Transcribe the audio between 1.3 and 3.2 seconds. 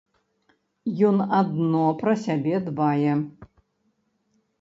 адно пра сябе дбае.